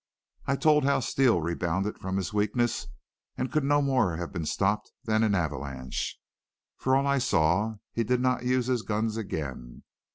I 0.47 0.55
told 0.55 0.83
how 0.83 0.99
Steele 0.99 1.41
rebounded 1.43 1.99
from 1.99 2.17
his 2.17 2.33
weakness 2.33 2.87
and 3.37 3.51
could 3.51 3.63
no 3.63 3.83
more 3.83 4.15
have 4.17 4.31
been 4.33 4.47
stopped 4.47 4.91
than 5.03 5.21
an 5.21 5.35
avalanche. 5.35 6.19
For 6.77 6.95
all 6.95 7.05
I 7.05 7.19
saw, 7.19 7.75
he 7.93 8.03
did 8.03 8.19
not 8.19 8.43
use 8.43 8.65
his 8.65 8.81
guns 8.81 9.15
again. 9.15 9.83